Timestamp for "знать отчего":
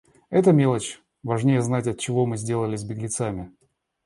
1.61-2.25